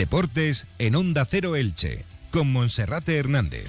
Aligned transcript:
Deportes 0.00 0.66
en 0.78 0.96
Onda 0.96 1.26
Cero 1.26 1.56
Elche, 1.56 2.06
con 2.30 2.50
Monserrate 2.50 3.18
Hernández. 3.18 3.68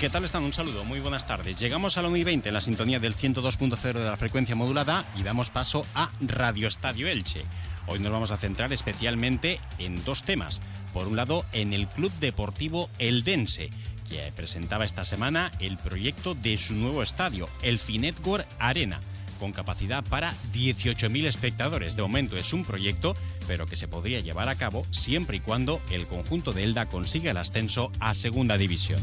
¿Qué 0.00 0.08
tal 0.08 0.24
están? 0.24 0.44
Un 0.44 0.54
saludo, 0.54 0.82
muy 0.84 1.00
buenas 1.00 1.26
tardes. 1.26 1.58
Llegamos 1.58 1.98
a 1.98 2.02
la 2.02 2.08
1 2.08 2.16
y 2.16 2.24
20 2.24 2.48
en 2.48 2.54
la 2.54 2.62
sintonía 2.62 3.00
del 3.00 3.14
102.0 3.14 3.92
de 3.92 4.06
la 4.06 4.16
frecuencia 4.16 4.56
modulada 4.56 5.04
y 5.14 5.22
damos 5.22 5.50
paso 5.50 5.84
a 5.94 6.10
Radio 6.22 6.68
Estadio 6.68 7.06
Elche. 7.06 7.42
Hoy 7.86 7.98
nos 7.98 8.12
vamos 8.12 8.30
a 8.30 8.38
centrar 8.38 8.72
especialmente 8.72 9.60
en 9.78 10.02
dos 10.06 10.22
temas. 10.22 10.62
Por 10.94 11.06
un 11.06 11.16
lado, 11.16 11.44
en 11.52 11.74
el 11.74 11.86
Club 11.86 12.12
Deportivo 12.18 12.88
Eldense, 12.98 13.68
que 14.08 14.32
presentaba 14.34 14.86
esta 14.86 15.04
semana 15.04 15.52
el 15.60 15.76
proyecto 15.76 16.34
de 16.34 16.56
su 16.56 16.72
nuevo 16.72 17.02
estadio, 17.02 17.50
el 17.60 17.78
Finetgor 17.78 18.46
Arena 18.58 19.02
con 19.36 19.52
capacidad 19.52 20.04
para 20.04 20.34
18.000 20.52 21.26
espectadores. 21.26 21.96
De 21.96 22.02
momento 22.02 22.36
es 22.36 22.52
un 22.52 22.64
proyecto, 22.64 23.14
pero 23.46 23.66
que 23.66 23.76
se 23.76 23.88
podría 23.88 24.20
llevar 24.20 24.48
a 24.48 24.56
cabo 24.56 24.86
siempre 24.90 25.38
y 25.38 25.40
cuando 25.40 25.80
el 25.90 26.06
conjunto 26.06 26.52
de 26.52 26.64
Elda 26.64 26.86
consiga 26.86 27.30
el 27.30 27.36
ascenso 27.36 27.92
a 28.00 28.14
Segunda 28.14 28.58
División. 28.58 29.00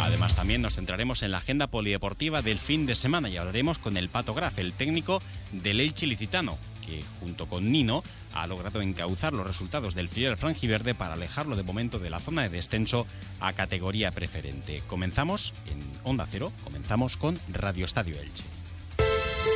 Además, 0.00 0.34
también 0.34 0.62
nos 0.62 0.76
centraremos 0.76 1.22
en 1.22 1.32
la 1.32 1.38
agenda 1.38 1.66
polideportiva 1.66 2.40
del 2.40 2.58
fin 2.58 2.86
de 2.86 2.94
semana 2.94 3.28
y 3.28 3.36
hablaremos 3.36 3.78
con 3.78 3.96
el 3.96 4.08
Pato 4.08 4.32
Graf, 4.32 4.58
el 4.58 4.72
técnico 4.72 5.22
del 5.52 5.80
Elche 5.80 6.06
Licitano, 6.06 6.56
que 6.88 7.04
junto 7.20 7.46
con 7.46 7.70
Nino 7.70 8.02
ha 8.32 8.46
logrado 8.46 8.80
encauzar 8.80 9.34
los 9.34 9.46
resultados 9.46 9.94
del 9.94 10.08
filial 10.08 10.38
franjiverde 10.38 10.94
para 10.94 11.14
alejarlo 11.14 11.54
de 11.54 11.62
momento 11.62 11.98
de 11.98 12.10
la 12.10 12.18
zona 12.18 12.42
de 12.42 12.48
descenso 12.48 13.06
a 13.40 13.52
categoría 13.52 14.10
preferente. 14.10 14.82
Comenzamos 14.86 15.52
en 15.70 15.82
Onda 16.04 16.26
Cero, 16.30 16.50
comenzamos 16.64 17.16
con 17.16 17.38
Radio 17.52 17.84
Estadio 17.84 18.18
Elche. 18.18 18.44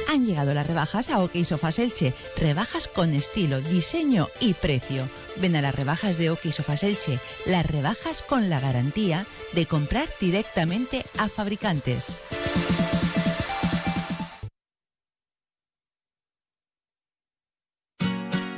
Han 0.09 0.27
llegado 0.27 0.53
las 0.53 0.67
rebajas 0.67 1.09
a 1.09 1.21
OK 1.21 1.43
Sofas 1.45 1.79
Elche. 1.79 2.13
Rebajas 2.37 2.87
con 2.87 3.15
estilo, 3.15 3.63
diseño 3.63 4.29
y 4.41 4.53
precio. 4.53 5.09
Ven 5.37 5.57
a 5.57 5.63
las 5.63 5.75
rebajas 5.75 6.19
de 6.19 6.29
OK 6.29 6.51
Sofas 6.51 6.83
Elche. 6.83 7.19
Las 7.47 7.65
rebajas 7.65 8.21
con 8.21 8.51
la 8.51 8.61
garantía 8.61 9.27
de 9.55 9.65
comprar 9.65 10.09
directamente 10.21 11.05
a 11.19 11.29
fabricantes. 11.29 12.13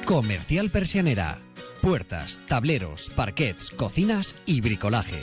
Comercial 0.04 0.70
Persianera. 0.70 1.40
Puertas, 1.80 2.40
tableros, 2.46 3.10
parquets, 3.16 3.70
cocinas 3.70 4.34
y 4.44 4.60
bricolaje. 4.60 5.22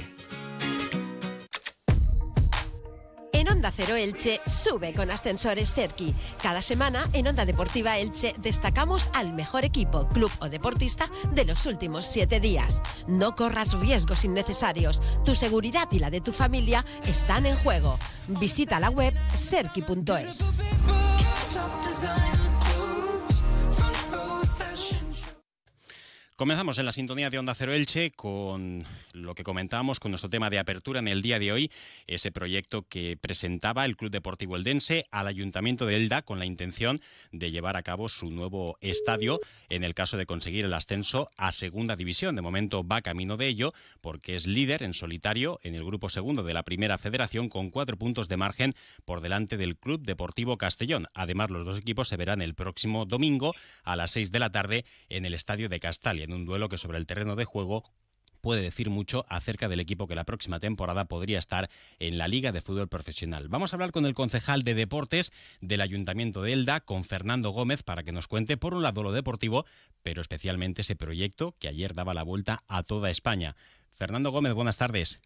En 3.32 3.48
Onda 3.48 3.72
Cero 3.72 3.96
Elche 3.96 4.42
sube 4.46 4.94
con 4.94 5.12
ascensores 5.12 5.70
Serki. 5.70 6.16
Cada 6.42 6.62
semana 6.62 7.10
en 7.14 7.28
Onda 7.28 7.46
Deportiva 7.46 7.98
Elche 7.98 8.34
destacamos 8.40 9.10
al 9.14 9.34
mejor 9.34 9.66
equipo, 9.66 10.08
club 10.10 10.32
o 10.40 10.50
deportista 10.50 11.10
de 11.32 11.46
los 11.46 11.66
últimos 11.68 12.08
siete 12.08 12.40
días. 12.40 12.82
No 13.08 13.36
corras 13.36 13.74
riesgos 13.80 14.26
innecesarios. 14.26 15.00
Tu 15.24 15.36
seguridad 15.36 15.88
y 15.92 16.00
la 16.00 16.10
de 16.10 16.22
tu 16.22 16.34
familia 16.34 16.86
están 17.06 17.46
en 17.46 17.56
juego. 17.58 18.00
Visita 18.28 18.80
la 18.80 18.90
web 18.90 19.14
serki.es. 19.36 20.40
Comenzamos 26.42 26.80
en 26.80 26.88
la 26.88 26.92
sintonía 26.92 27.30
de 27.30 27.38
Onda 27.38 27.54
Cero 27.54 27.72
Elche 27.72 28.10
con 28.10 28.84
lo 29.14 29.36
que 29.36 29.44
comentábamos 29.44 30.00
con 30.00 30.10
nuestro 30.10 30.32
tema 30.32 30.50
de 30.50 30.58
apertura 30.58 31.00
en 31.00 31.08
el 31.08 31.22
día 31.22 31.38
de 31.38 31.52
hoy, 31.52 31.72
ese 32.08 32.32
proyecto 32.32 32.82
que 32.82 33.16
presentaba 33.16 33.86
el 33.86 33.96
Club 33.96 34.10
Deportivo 34.10 34.56
Eldense 34.56 35.06
al 35.12 35.28
Ayuntamiento 35.28 35.86
de 35.86 35.98
Elda 35.98 36.24
con 36.24 36.40
la 36.40 36.48
intención 36.48 37.00
de 37.32 37.52
llevar 37.52 37.78
a 37.78 37.84
cabo 37.84 38.10
su 38.10 38.32
nuevo 38.32 38.76
estadio 38.82 39.40
en 39.70 39.84
el 39.84 39.94
caso 39.94 40.18
de 40.18 40.26
conseguir 40.26 40.66
el 40.66 40.74
ascenso 40.74 41.30
a 41.38 41.52
Segunda 41.52 41.96
División. 41.96 42.36
De 42.36 42.42
momento 42.42 42.84
va 42.84 43.04
camino 43.04 43.38
de 43.38 43.46
ello 43.46 43.76
porque 44.02 44.34
es 44.34 44.48
líder 44.48 44.82
en 44.82 44.96
solitario 44.96 45.60
en 45.62 45.76
el 45.76 45.86
grupo 45.86 46.10
segundo 46.10 46.42
de 46.42 46.56
la 46.56 46.64
Primera 46.64 46.98
Federación 46.98 47.50
con 47.50 47.70
cuatro 47.70 47.98
puntos 47.98 48.28
de 48.30 48.38
margen 48.38 48.74
por 49.06 49.22
delante 49.22 49.58
del 49.58 49.78
Club 49.78 50.02
Deportivo 50.02 50.58
Castellón. 50.58 51.06
Además, 51.14 51.52
los 51.52 51.68
dos 51.68 51.78
equipos 51.78 52.08
se 52.08 52.18
verán 52.18 52.42
el 52.42 52.56
próximo 52.56 53.06
domingo 53.06 53.54
a 53.84 53.96
las 53.96 54.10
seis 54.10 54.32
de 54.32 54.40
la 54.40 54.52
tarde 54.52 54.86
en 55.08 55.28
el 55.28 55.36
Estadio 55.36 55.70
de 55.70 55.80
Castalia 55.80 56.31
un 56.34 56.46
duelo 56.46 56.70
que 56.70 56.78
sobre 56.78 56.98
el 56.98 57.08
terreno 57.08 57.36
de 57.36 57.46
juego 57.46 57.84
puede 58.42 58.62
decir 58.62 58.90
mucho 58.90 59.26
acerca 59.30 59.70
del 59.70 59.80
equipo 59.80 60.08
que 60.08 60.16
la 60.16 60.24
próxima 60.24 60.60
temporada 60.60 61.06
podría 61.06 61.40
estar 61.40 61.70
en 62.00 62.18
la 62.18 62.28
Liga 62.28 62.52
de 62.52 62.62
Fútbol 62.62 62.88
Profesional. 62.88 63.48
Vamos 63.48 63.72
a 63.72 63.76
hablar 63.76 63.92
con 63.92 64.06
el 64.06 64.14
concejal 64.14 64.64
de 64.64 64.74
deportes 64.74 65.32
del 65.62 65.82
Ayuntamiento 65.82 66.42
de 66.42 66.54
Elda, 66.54 66.82
con 66.82 67.04
Fernando 67.04 67.52
Gómez, 67.52 67.84
para 67.84 68.04
que 68.04 68.12
nos 68.12 68.28
cuente 68.28 68.58
por 68.58 68.74
un 68.74 68.82
lado 68.82 69.04
lo 69.04 69.12
deportivo, 69.12 69.66
pero 70.02 70.22
especialmente 70.22 70.82
ese 70.82 70.96
proyecto 70.96 71.56
que 71.60 71.68
ayer 71.68 71.94
daba 71.94 72.14
la 72.14 72.24
vuelta 72.24 72.64
a 72.68 72.84
toda 72.84 73.10
España. 73.10 73.56
Fernando 73.92 74.32
Gómez, 74.32 74.54
buenas 74.54 74.78
tardes. 74.78 75.22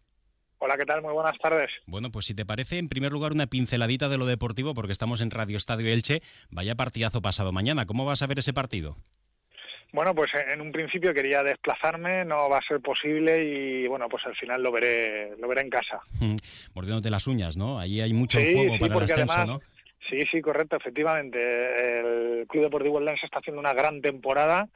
Hola, 0.58 0.76
¿qué 0.78 0.86
tal? 0.86 1.02
Muy 1.02 1.12
buenas 1.12 1.38
tardes. 1.38 1.70
Bueno, 1.86 2.10
pues 2.10 2.26
si 2.26 2.34
te 2.34 2.46
parece, 2.46 2.78
en 2.78 2.88
primer 2.88 3.12
lugar, 3.12 3.32
una 3.32 3.46
pinceladita 3.46 4.08
de 4.08 4.16
lo 4.16 4.24
deportivo, 4.24 4.72
porque 4.72 4.92
estamos 4.92 5.20
en 5.20 5.30
Radio 5.30 5.58
Estadio 5.58 5.88
Elche. 5.88 6.22
Vaya 6.48 6.74
partidazo 6.74 7.20
pasado 7.20 7.52
mañana. 7.52 7.84
¿Cómo 7.84 8.06
vas 8.06 8.22
a 8.22 8.26
ver 8.26 8.38
ese 8.38 8.54
partido? 8.54 8.96
Bueno, 9.92 10.14
pues 10.14 10.30
en 10.34 10.60
un 10.60 10.72
principio 10.72 11.14
quería 11.14 11.42
desplazarme, 11.42 12.24
no 12.24 12.48
va 12.50 12.58
a 12.58 12.62
ser 12.62 12.80
posible 12.80 13.44
y 13.44 13.86
bueno, 13.86 14.08
pues 14.08 14.26
al 14.26 14.36
final 14.36 14.62
lo 14.62 14.70
veré, 14.70 15.36
lo 15.38 15.48
veré 15.48 15.62
en 15.62 15.70
casa. 15.70 16.00
Mordiéndote 16.74 17.10
las 17.10 17.26
uñas, 17.26 17.56
¿no? 17.56 17.78
Ahí 17.78 18.00
hay 18.00 18.12
mucho 18.12 18.38
juego 18.38 18.78
para 18.78 18.94
el 18.94 19.02
ascenso, 19.02 19.46
¿no? 19.46 19.60
Sí, 20.08 20.20
sí, 20.30 20.40
correcto, 20.40 20.76
efectivamente. 20.76 21.38
El 21.38 22.46
Club 22.46 22.64
Deportivo 22.64 22.98
Eldense 22.98 23.26
está 23.26 23.38
haciendo 23.38 23.60
una 23.60 23.72
gran 23.72 24.00
temporada 24.02 24.68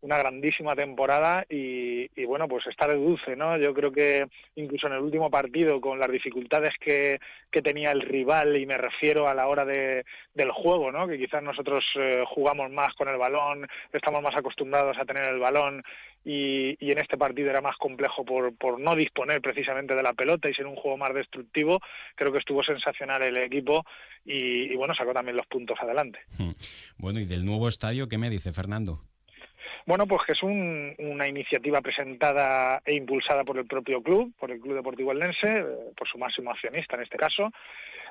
una 0.00 0.18
grandísima 0.18 0.76
temporada 0.76 1.44
y, 1.48 2.08
bueno, 2.24 2.46
pues 2.46 2.66
está 2.66 2.86
de 2.86 2.94
dulce, 2.94 3.34
¿no? 3.36 3.56
Yo 3.58 3.74
creo 3.74 3.90
que 3.90 4.26
incluso 4.54 4.86
en 4.86 4.94
el 4.94 5.00
último 5.00 5.30
partido, 5.30 5.80
con 5.80 5.98
las 5.98 6.10
dificultades 6.10 6.74
que, 6.78 7.18
que 7.50 7.62
tenía 7.62 7.90
el 7.90 8.02
rival, 8.02 8.56
y 8.56 8.66
me 8.66 8.78
refiero 8.78 9.28
a 9.28 9.34
la 9.34 9.48
hora 9.48 9.64
de, 9.64 10.04
del 10.34 10.52
juego, 10.52 10.92
¿no? 10.92 11.08
Que 11.08 11.18
quizás 11.18 11.42
nosotros 11.42 11.84
eh, 11.96 12.22
jugamos 12.26 12.70
más 12.70 12.94
con 12.94 13.08
el 13.08 13.16
balón, 13.16 13.66
estamos 13.92 14.22
más 14.22 14.36
acostumbrados 14.36 14.98
a 14.98 15.04
tener 15.04 15.24
el 15.24 15.40
balón 15.40 15.82
y, 16.24 16.76
y, 16.78 16.92
en 16.92 16.98
este 16.98 17.16
partido 17.16 17.50
era 17.50 17.60
más 17.60 17.76
complejo 17.76 18.24
por, 18.24 18.54
por 18.56 18.78
no 18.78 18.94
disponer 18.94 19.40
precisamente 19.40 19.94
de 19.94 20.02
la 20.02 20.12
pelota 20.12 20.48
y 20.48 20.54
ser 20.54 20.66
un 20.66 20.76
juego 20.76 20.96
más 20.96 21.14
destructivo. 21.14 21.80
Creo 22.14 22.32
que 22.32 22.38
estuvo 22.38 22.62
sensacional 22.62 23.22
el 23.22 23.36
equipo 23.38 23.84
y, 24.24 24.72
y 24.72 24.76
bueno, 24.76 24.94
sacó 24.94 25.12
también 25.12 25.36
los 25.36 25.46
puntos 25.46 25.78
adelante. 25.80 26.20
Hmm. 26.36 26.52
Bueno, 26.98 27.20
y 27.20 27.24
del 27.24 27.44
nuevo 27.44 27.68
estadio, 27.68 28.08
¿qué 28.08 28.18
me 28.18 28.30
dice 28.30 28.52
Fernando? 28.52 29.02
Bueno, 29.86 30.06
pues 30.06 30.22
que 30.24 30.32
es 30.32 30.42
una 30.42 31.28
iniciativa 31.28 31.80
presentada 31.80 32.82
e 32.84 32.94
impulsada 32.94 33.44
por 33.44 33.58
el 33.58 33.66
propio 33.66 34.02
club, 34.02 34.32
por 34.38 34.50
el 34.50 34.60
Club 34.60 34.74
Deportivo 34.76 35.12
Eldense, 35.12 35.58
eh, 35.58 35.64
por 35.96 36.08
su 36.08 36.18
máximo 36.18 36.50
accionista 36.50 36.96
en 36.96 37.02
este 37.02 37.16
caso, 37.16 37.50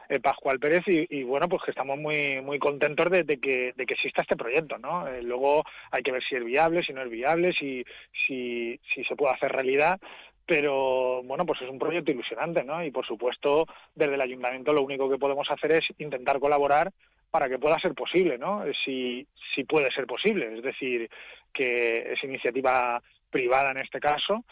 eh, 0.10 0.20
Pascual 0.20 0.60
Pérez, 0.60 0.84
y, 0.88 1.24
bueno, 1.24 1.50
pues 1.50 1.64
que 1.64 1.72
estamos 1.72 1.98
muy 1.98 2.42
muy 2.42 2.60
contentos 2.60 3.10
de, 3.10 3.26
que, 3.40 3.74
de 3.76 3.86
que 3.86 3.94
exista 3.94 4.22
este 4.22 4.38
proyecto, 4.38 4.78
¿no? 4.78 5.08
Eh, 5.08 5.22
luego 5.22 5.64
hay 5.92 6.02
que 6.02 6.12
ver 6.12 6.24
si 6.24 6.36
es 6.36 6.46
viable, 6.46 6.84
si 6.84 6.94
no 6.94 7.02
es 7.02 7.10
viable, 7.10 7.52
si, 7.54 7.84
si, 8.26 8.80
si 8.94 9.04
se 9.04 9.16
puede 9.16 9.34
hacer 9.34 9.52
realidad, 9.52 10.00
pero 10.46 11.22
bueno, 11.24 11.46
pues 11.46 11.62
es 11.62 11.70
un 11.70 11.78
proyecto 11.78 12.12
ilusionante, 12.12 12.64
¿no? 12.64 12.84
Y 12.84 12.90
por 12.90 13.06
supuesto, 13.06 13.68
desde 13.96 14.16
el 14.16 14.22
ayuntamiento 14.22 14.74
lo 14.74 14.82
único 14.82 15.10
que 15.10 15.18
podemos 15.18 15.52
hacer 15.52 15.74
es 15.74 15.86
intentar 15.98 16.40
colaborar 16.40 16.92
para 17.32 17.50
que 17.50 17.60
pueda 17.60 17.80
ser 17.80 17.94
posible, 17.94 18.38
¿no? 18.38 18.64
Si, 18.86 19.28
si 19.54 19.64
puede 19.64 19.92
ser 19.92 20.06
posible, 20.08 20.56
es 20.56 20.64
decir, 20.64 21.10
que 21.54 22.14
es 22.14 22.24
iniciativa 22.24 23.02
privada 23.30 23.72
en 23.72 23.78
este 23.78 24.00
caso 24.00 24.44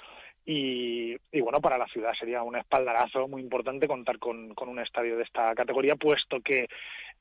y, 0.48 1.18
bueno, 1.42 1.60
para 1.60 1.78
la 1.78 1.88
ciudad 1.88 2.14
sería 2.14 2.44
un 2.44 2.56
espaldarazo 2.56 3.28
muy 3.28 3.42
importante 3.42 3.88
contar 3.88 4.20
con, 4.20 4.54
un 4.56 4.80
estadio 4.80 5.18
de 5.18 5.24
esta 5.24 5.56
categoría, 5.56 5.96
puesto 5.96 6.40
que 6.42 6.68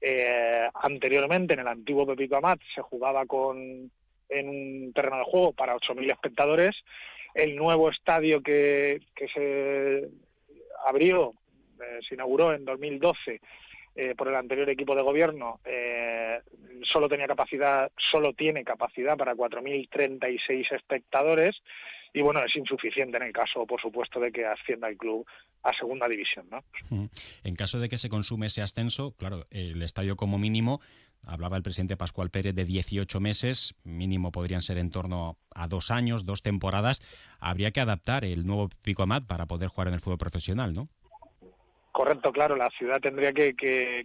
eh, 0.00 0.68
anteriormente 0.74 1.54
en 1.54 1.60
el 1.60 1.68
antiguo 1.68 2.06
Pepito 2.06 2.36
Amat 2.36 2.60
se 2.74 2.82
jugaba 2.82 3.24
con 3.24 3.90
en 4.28 4.48
un 4.48 4.92
terreno 4.92 5.18
de 5.18 5.24
juego 5.24 5.52
para 5.52 5.74
8.000 5.76 6.12
espectadores. 6.12 6.84
El 7.34 7.56
nuevo 7.56 7.88
estadio 7.88 8.42
que, 8.42 9.00
que 9.14 9.28
se 9.28 10.08
abrió, 10.86 11.32
eh, 11.80 12.00
se 12.06 12.14
inauguró 12.14 12.52
en 12.52 12.64
2012 12.64 13.40
eh, 13.94 14.14
por 14.16 14.28
el 14.28 14.34
anterior 14.34 14.68
equipo 14.68 14.94
de 14.94 15.02
gobierno 15.02 15.60
eh, 15.64 16.40
solo 16.82 17.08
tenía 17.08 17.26
capacidad, 17.26 17.90
solo 17.96 18.32
tiene 18.32 18.64
capacidad 18.64 19.16
para 19.16 19.34
4.036 19.34 20.72
espectadores 20.72 21.62
y 22.12 22.22
bueno, 22.22 22.44
es 22.44 22.54
insuficiente 22.56 23.16
en 23.16 23.24
el 23.24 23.32
caso, 23.32 23.66
por 23.66 23.80
supuesto, 23.80 24.20
de 24.20 24.30
que 24.30 24.46
ascienda 24.46 24.88
el 24.88 24.96
club 24.96 25.26
a 25.62 25.72
segunda 25.72 26.08
división. 26.08 26.46
¿no? 26.50 26.64
En 27.42 27.56
caso 27.56 27.80
de 27.80 27.88
que 27.88 27.98
se 27.98 28.08
consume 28.08 28.46
ese 28.46 28.62
ascenso, 28.62 29.12
claro, 29.16 29.46
el 29.50 29.82
estadio 29.82 30.16
como 30.16 30.38
mínimo 30.38 30.80
Hablaba 31.26 31.56
el 31.56 31.62
presidente 31.62 31.96
Pascual 31.96 32.30
Pérez 32.30 32.54
de 32.54 32.64
18 32.64 33.18
meses, 33.20 33.74
mínimo 33.82 34.30
podrían 34.30 34.62
ser 34.62 34.78
en 34.78 34.90
torno 34.90 35.38
a 35.54 35.68
dos 35.68 35.90
años, 35.90 36.26
dos 36.26 36.42
temporadas. 36.42 37.00
Habría 37.38 37.70
que 37.70 37.80
adaptar 37.80 38.24
el 38.24 38.46
nuevo 38.46 38.68
Pico 38.82 39.02
Amat 39.02 39.26
para 39.26 39.46
poder 39.46 39.68
jugar 39.68 39.88
en 39.88 39.94
el 39.94 40.00
fútbol 40.00 40.18
profesional, 40.18 40.74
¿no? 40.74 40.88
Correcto, 41.94 42.32
claro, 42.32 42.56
la 42.56 42.70
ciudad 42.70 43.00
tendría 43.00 43.32
que, 43.32 44.04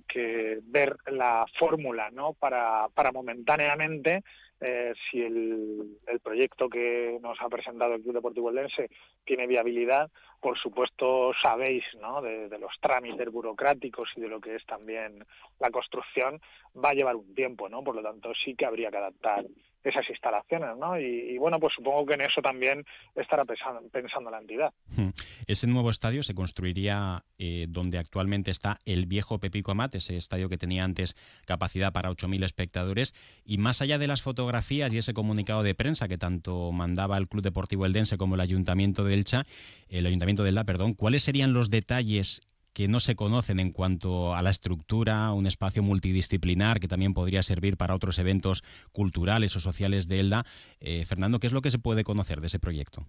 ver 0.65 0.95
la 1.07 1.43
fórmula 1.57 2.11
¿no? 2.11 2.33
para, 2.33 2.87
para 2.93 3.11
momentáneamente 3.11 4.21
eh, 4.61 4.93
si 5.09 5.23
el, 5.23 5.97
el, 6.05 6.19
proyecto 6.19 6.69
que 6.69 7.17
nos 7.19 7.41
ha 7.41 7.49
presentado 7.49 7.95
el 7.95 8.03
Club 8.03 8.13
Deportivo 8.13 8.51
Eldense 8.51 8.91
tiene 9.25 9.47
viabilidad, 9.47 10.11
por 10.39 10.55
supuesto 10.59 11.31
sabéis 11.41 11.83
¿no? 11.99 12.21
de, 12.21 12.47
de, 12.47 12.59
los 12.59 12.79
trámites 12.79 13.27
burocráticos 13.31 14.11
y 14.15 14.21
de 14.21 14.27
lo 14.27 14.39
que 14.39 14.53
es 14.53 14.65
también 14.67 15.25
la 15.59 15.71
construcción, 15.71 16.39
va 16.75 16.89
a 16.89 16.93
llevar 16.93 17.15
un 17.15 17.33
tiempo, 17.33 17.69
¿no? 17.69 17.83
Por 17.83 17.95
lo 17.95 18.03
tanto, 18.03 18.33
sí 18.35 18.53
que 18.53 18.67
habría 18.67 18.91
que 18.91 18.97
adaptar 18.97 19.45
esas 19.83 20.09
instalaciones, 20.09 20.77
¿no? 20.77 20.99
Y, 20.99 21.37
bueno, 21.37 21.59
pues 21.59 21.73
supongo 21.73 22.05
que 22.05 22.13
en 22.15 22.21
eso 22.21 22.41
también 22.41 22.85
estará 23.15 23.45
pensando, 23.45 24.29
la 24.29 24.39
entidad. 24.39 24.73
Hmm. 24.95 25.09
Ese 25.47 25.67
nuevo 25.67 25.89
estadio 25.89 26.23
se 26.23 26.35
construiría 26.35 27.23
eh, 27.37 27.65
donde 27.69 27.97
actualmente 27.97 28.51
está 28.51 28.79
el 28.85 29.05
viejo 29.05 29.39
Pepico 29.39 29.71
Amat, 29.71 29.95
ese 29.95 30.17
estadio 30.17 30.49
que 30.49 30.57
tenía 30.57 30.83
antes 30.83 31.15
capacidad 31.45 31.93
para 31.93 32.11
8.000 32.11 32.43
espectadores, 32.43 33.13
y 33.45 33.57
más 33.57 33.81
allá 33.81 33.97
de 33.97 34.07
las 34.07 34.21
fotografías 34.21 34.93
y 34.93 34.97
ese 34.97 35.13
comunicado 35.13 35.63
de 35.63 35.75
prensa 35.75 36.07
que 36.07 36.17
tanto 36.17 36.71
mandaba 36.71 37.17
el 37.17 37.27
Club 37.27 37.43
Deportivo 37.43 37.85
Eldense 37.85 38.17
como 38.17 38.35
el 38.35 38.41
Ayuntamiento 38.41 39.03
de 39.03 39.13
Elcha, 39.13 39.43
el 39.87 40.05
Ayuntamiento 40.05 40.43
de 40.43 40.49
Elda, 40.49 40.63
perdón, 40.65 40.93
¿cuáles 40.93 41.23
serían 41.23 41.53
los 41.53 41.69
detalles 41.69 42.41
que 42.73 42.87
no 42.87 42.99
se 42.99 43.15
conocen 43.15 43.59
en 43.59 43.71
cuanto 43.71 44.35
a 44.35 44.41
la 44.41 44.49
estructura, 44.49 45.31
un 45.31 45.47
espacio 45.47 45.83
multidisciplinar 45.83 46.79
que 46.79 46.87
también 46.87 47.13
podría 47.13 47.43
servir 47.43 47.77
para 47.77 47.95
otros 47.95 48.19
eventos 48.19 48.63
culturales 48.91 49.55
o 49.55 49.59
sociales 49.59 50.07
de 50.07 50.19
ELDA. 50.19 50.45
Eh, 50.79 51.05
Fernando, 51.05 51.39
¿qué 51.39 51.47
es 51.47 51.53
lo 51.53 51.61
que 51.61 51.71
se 51.71 51.79
puede 51.79 52.03
conocer 52.03 52.41
de 52.41 52.47
ese 52.47 52.59
proyecto? 52.59 53.05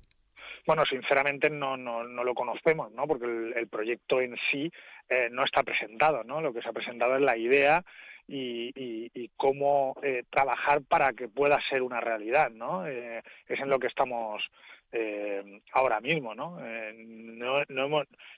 Bueno, 0.66 0.84
sinceramente 0.84 1.50
no, 1.50 1.76
no, 1.76 2.04
no 2.04 2.24
lo 2.24 2.34
conocemos, 2.34 2.92
¿no? 2.92 3.06
porque 3.06 3.26
el, 3.26 3.68
proyecto 3.68 4.20
en 4.20 4.36
sí 4.50 4.70
eh, 5.08 5.28
no 5.30 5.44
está 5.44 5.62
presentado. 5.62 6.22
¿no? 6.24 6.40
Lo 6.40 6.52
que 6.52 6.62
se 6.62 6.68
ha 6.68 6.72
presentado 6.72 7.16
es 7.16 7.24
la 7.24 7.36
idea 7.36 7.84
y, 8.32 9.30
cómo 9.36 9.96
eh, 10.02 10.24
trabajar 10.30 10.82
para 10.82 11.12
que 11.12 11.28
pueda 11.28 11.58
ser 11.68 11.82
una 11.82 12.00
realidad. 12.00 12.50
¿no? 12.50 12.86
es 12.86 13.24
en 13.48 13.68
lo 13.68 13.78
que 13.78 13.86
estamos 13.86 14.50
eh, 14.92 15.60
ahora 15.72 16.00
mismo, 16.00 16.34
¿no? 16.34 16.58
Eh, 16.64 16.94
no, 16.96 17.56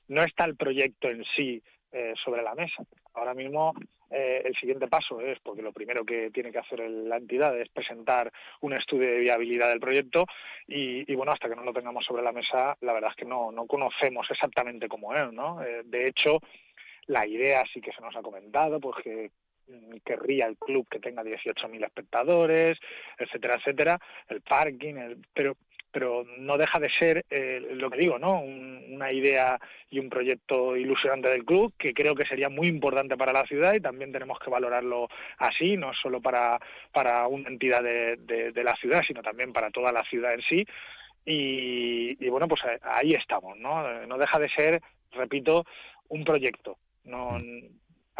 no, 0.08 0.22
está 0.22 0.44
el 0.44 0.56
proyecto 0.56 1.08
en 1.08 1.24
sí 1.24 1.62
eh, 1.90 2.12
sobre 2.22 2.42
la 2.42 2.54
mesa. 2.54 2.84
Ahora 3.14 3.34
mismo 3.34 3.74
eh, 4.10 4.42
el 4.44 4.54
siguiente 4.56 4.88
paso 4.88 5.20
es, 5.20 5.38
porque 5.40 5.62
lo 5.62 5.72
primero 5.72 6.04
que 6.04 6.30
tiene 6.30 6.52
que 6.52 6.58
hacer 6.58 6.80
la 6.80 7.16
entidad 7.16 7.58
es 7.58 7.68
presentar 7.70 8.30
un 8.60 8.74
estudio 8.74 9.08
de 9.08 9.20
viabilidad 9.20 9.68
del 9.68 9.80
proyecto 9.80 10.26
y, 10.66 11.14
bueno, 11.14 11.32
hasta 11.32 11.48
que 11.48 11.56
no 11.56 11.64
lo 11.64 11.72
tengamos 11.72 12.04
sobre 12.04 12.22
la 12.22 12.32
mesa, 12.32 12.76
la 12.80 12.92
verdad 12.92 13.10
es 13.10 13.16
que 13.16 13.24
no, 13.24 13.50
no 13.50 13.66
conocemos 13.66 14.30
exactamente 14.30 14.88
cómo 14.88 15.14
es, 15.14 15.32
¿no? 15.32 15.60
de 15.84 16.06
hecho, 16.06 16.38
la 17.06 17.26
idea 17.26 17.64
sí 17.72 17.80
que 17.80 17.92
se 17.92 18.02
nos 18.02 18.14
ha 18.16 18.22
comentado, 18.22 18.80
pues 18.80 19.02
que 19.02 19.30
querría 20.04 20.46
el 20.46 20.56
club 20.56 20.86
que 20.88 20.98
tenga 20.98 21.22
18.000 21.22 21.84
espectadores, 21.84 22.78
etcétera, 23.18 23.56
etcétera, 23.56 24.00
el 24.28 24.40
parking, 24.40 24.96
el, 24.96 25.18
pero 25.32 25.56
pero 25.92 26.24
no 26.38 26.56
deja 26.56 26.80
de 26.80 26.90
ser 26.90 27.24
eh, 27.30 27.60
lo 27.74 27.90
que 27.90 27.98
digo, 27.98 28.18
¿no? 28.18 28.40
una 28.40 29.12
idea 29.12 29.60
y 29.90 29.98
un 29.98 30.08
proyecto 30.08 30.74
ilusionante 30.76 31.28
del 31.28 31.44
club 31.44 31.74
que 31.78 31.92
creo 31.92 32.14
que 32.14 32.24
sería 32.24 32.48
muy 32.48 32.66
importante 32.66 33.16
para 33.16 33.32
la 33.32 33.46
ciudad 33.46 33.74
y 33.74 33.80
también 33.80 34.10
tenemos 34.10 34.38
que 34.38 34.50
valorarlo 34.50 35.08
así, 35.36 35.76
no 35.76 35.92
solo 35.92 36.20
para, 36.20 36.58
para 36.92 37.28
una 37.28 37.48
entidad 37.48 37.82
de, 37.82 38.16
de, 38.16 38.64
la 38.64 38.74
ciudad, 38.76 39.02
sino 39.06 39.22
también 39.22 39.52
para 39.52 39.70
toda 39.70 39.92
la 39.92 40.02
ciudad 40.04 40.32
en 40.32 40.40
sí. 40.42 40.66
Y, 41.24 42.16
y, 42.24 42.28
bueno, 42.30 42.48
pues 42.48 42.62
ahí 42.82 43.12
estamos, 43.12 43.56
¿no? 43.58 44.06
No 44.06 44.18
deja 44.18 44.38
de 44.38 44.48
ser, 44.48 44.80
repito, 45.12 45.64
un 46.08 46.24
proyecto. 46.24 46.78
No, 47.04 47.38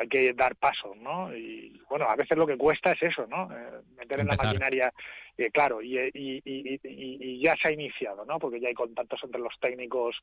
hay 0.03 0.09
que 0.09 0.33
dar 0.35 0.57
pasos, 0.57 0.97
¿no? 0.97 1.35
Y 1.35 1.81
bueno, 1.89 2.09
a 2.09 2.17
veces 2.17 2.37
lo 2.37 2.47
que 2.47 2.57
cuesta 2.57 2.93
es 2.93 3.03
eso, 3.03 3.27
¿no? 3.27 3.49
Eh, 3.53 3.83
meter 3.97 4.21
en 4.21 4.27
la 4.27 4.37
maquinaria, 4.37 4.93
eh, 5.39 5.51
claro, 5.51 5.81
y, 5.81 5.97
y, 6.13 7.41
ya 7.41 7.57
se 7.57 7.69
ha 7.69 7.73
iniciado, 7.73 8.25
¿no? 8.25 8.39
Porque 8.39 8.61
ya 8.61 8.69
hay 8.69 8.75
contactos 8.75 9.21
entre 9.25 9.41
los 9.41 9.59
técnicos 9.61 10.17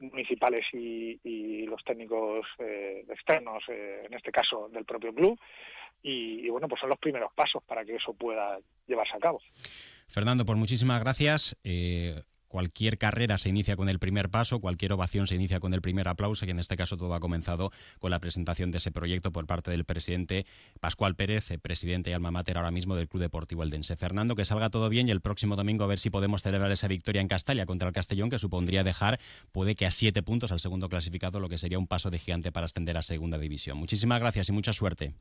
municipales 0.00 0.66
y, 0.72 1.66
los 1.66 1.82
técnicos 1.84 2.46
eh, 2.58 3.04
externos, 3.08 3.64
en 3.68 4.12
este 4.12 4.30
caso 4.30 4.68
del 4.68 4.84
propio 4.84 5.14
club, 5.14 5.38
y, 6.02 6.48
bueno, 6.50 6.68
pues 6.68 6.80
son 6.80 6.90
los 6.90 6.98
primeros 6.98 7.32
pasos 7.32 7.62
para 7.62 7.84
que 7.84 7.94
eso 7.94 8.12
pueda 8.12 8.58
llevarse 8.86 9.16
a 9.16 9.20
cabo. 9.20 9.40
Fernando, 10.08 10.44
pues 10.44 10.58
muchísimas 10.58 11.00
gracias 11.00 11.56
cualquier 12.52 12.98
carrera 12.98 13.38
se 13.38 13.48
inicia 13.48 13.76
con 13.76 13.88
el 13.88 13.98
primer 13.98 14.28
paso, 14.28 14.60
cualquier 14.60 14.92
ovación 14.92 15.26
se 15.26 15.34
inicia 15.34 15.58
con 15.58 15.72
el 15.72 15.80
primer 15.80 16.06
aplauso 16.06 16.44
y 16.44 16.50
en 16.50 16.58
este 16.58 16.76
caso 16.76 16.98
todo 16.98 17.14
ha 17.14 17.18
comenzado 17.18 17.70
con 17.98 18.10
la 18.10 18.18
presentación 18.18 18.70
de 18.70 18.76
ese 18.76 18.92
proyecto 18.92 19.32
por 19.32 19.46
parte 19.46 19.70
del 19.70 19.86
presidente 19.86 20.44
Pascual 20.78 21.16
Pérez, 21.16 21.50
eh, 21.50 21.58
presidente 21.58 22.10
y 22.10 22.12
alma 22.12 22.30
mater 22.30 22.58
ahora 22.58 22.70
mismo 22.70 22.94
del 22.94 23.08
Club 23.08 23.22
Deportivo 23.22 23.62
Eldense. 23.62 23.96
Fernando, 23.96 24.34
que 24.34 24.44
salga 24.44 24.68
todo 24.68 24.90
bien 24.90 25.08
y 25.08 25.12
el 25.12 25.22
próximo 25.22 25.56
domingo 25.56 25.84
a 25.84 25.86
ver 25.86 25.98
si 25.98 26.10
podemos 26.10 26.42
celebrar 26.42 26.70
esa 26.70 26.88
victoria 26.88 27.22
en 27.22 27.28
Castalla 27.28 27.64
contra 27.64 27.88
el 27.88 27.94
Castellón 27.94 28.28
que 28.28 28.38
supondría 28.38 28.84
dejar, 28.84 29.18
puede 29.50 29.74
que 29.74 29.86
a 29.86 29.90
siete 29.90 30.22
puntos 30.22 30.52
al 30.52 30.60
segundo 30.60 30.90
clasificado, 30.90 31.40
lo 31.40 31.48
que 31.48 31.56
sería 31.56 31.78
un 31.78 31.86
paso 31.86 32.10
de 32.10 32.18
gigante 32.18 32.52
para 32.52 32.66
ascender 32.66 32.98
a 32.98 33.02
segunda 33.02 33.38
división. 33.38 33.78
Muchísimas 33.78 34.20
gracias 34.20 34.50
y 34.50 34.52
mucha 34.52 34.74
suerte. 34.74 35.14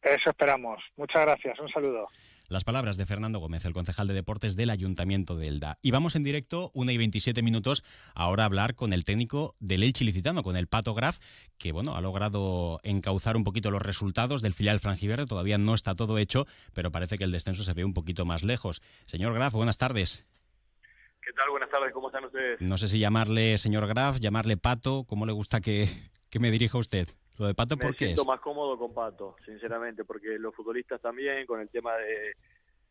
Eso 0.00 0.30
esperamos. 0.30 0.80
Muchas 0.96 1.22
gracias. 1.22 1.58
Un 1.58 1.68
saludo. 1.70 2.06
Las 2.50 2.64
palabras 2.64 2.96
de 2.96 3.04
Fernando 3.04 3.40
Gómez, 3.40 3.66
el 3.66 3.74
concejal 3.74 4.08
de 4.08 4.14
deportes 4.14 4.56
del 4.56 4.70
Ayuntamiento 4.70 5.36
de 5.36 5.48
Elda. 5.48 5.78
Y 5.82 5.90
vamos 5.90 6.16
en 6.16 6.22
directo, 6.22 6.70
una 6.72 6.92
y 6.92 6.96
27 6.96 7.42
minutos, 7.42 7.84
ahora 8.14 8.44
a 8.44 8.46
hablar 8.46 8.74
con 8.74 8.94
el 8.94 9.04
técnico 9.04 9.54
del 9.60 9.82
Elche 9.82 10.02
Licitano, 10.06 10.42
con 10.42 10.56
el 10.56 10.66
Pato 10.66 10.94
Graf, 10.94 11.18
que 11.58 11.72
bueno, 11.72 11.94
ha 11.94 12.00
logrado 12.00 12.80
encauzar 12.84 13.36
un 13.36 13.44
poquito 13.44 13.70
los 13.70 13.82
resultados 13.82 14.40
del 14.40 14.54
filial 14.54 14.80
franjiverde. 14.80 15.26
Todavía 15.26 15.58
no 15.58 15.74
está 15.74 15.94
todo 15.94 16.16
hecho, 16.16 16.46
pero 16.72 16.90
parece 16.90 17.18
que 17.18 17.24
el 17.24 17.32
descenso 17.32 17.64
se 17.64 17.74
ve 17.74 17.84
un 17.84 17.92
poquito 17.92 18.24
más 18.24 18.42
lejos. 18.42 18.80
Señor 19.04 19.34
Graf, 19.34 19.52
buenas 19.52 19.76
tardes. 19.76 20.26
¿Qué 21.20 21.34
tal? 21.34 21.50
Buenas 21.50 21.68
tardes, 21.68 21.92
¿cómo 21.92 22.08
están 22.08 22.24
ustedes? 22.24 22.62
No 22.62 22.78
sé 22.78 22.88
si 22.88 22.98
llamarle 22.98 23.58
señor 23.58 23.86
Graf, 23.86 24.20
llamarle 24.20 24.56
Pato, 24.56 25.04
¿cómo 25.04 25.26
le 25.26 25.32
gusta 25.32 25.60
que, 25.60 25.90
que 26.30 26.38
me 26.38 26.50
dirija 26.50 26.78
usted? 26.78 27.08
Lo 27.38 27.46
de 27.46 27.54
Pato, 27.54 27.76
¿por 27.76 27.94
qué 27.94 28.06
Me 28.06 28.08
siento 28.08 28.24
más 28.24 28.40
cómodo 28.40 28.76
con 28.76 28.92
Pato, 28.92 29.36
sinceramente, 29.44 30.04
porque 30.04 30.38
los 30.38 30.54
futbolistas 30.54 31.00
también, 31.00 31.46
con 31.46 31.60
el 31.60 31.68
tema 31.68 31.96
de 31.96 32.32